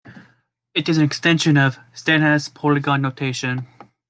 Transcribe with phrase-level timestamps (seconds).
[0.73, 3.67] It is an extension of Steinhaus's polygon notation.